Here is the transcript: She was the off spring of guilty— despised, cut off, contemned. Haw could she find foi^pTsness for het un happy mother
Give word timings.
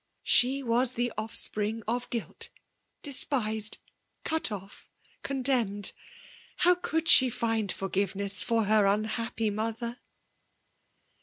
She 0.23 0.63
was 0.63 0.93
the 0.93 1.13
off 1.15 1.35
spring 1.35 1.83
of 1.87 2.09
guilty— 2.09 2.49
despised, 3.03 3.77
cut 4.23 4.51
off, 4.51 4.89
contemned. 5.21 5.91
Haw 6.61 6.73
could 6.73 7.07
she 7.07 7.29
find 7.29 7.71
foi^pTsness 7.71 8.43
for 8.43 8.65
het 8.65 8.83
un 8.83 9.03
happy 9.03 9.51
mother 9.51 9.99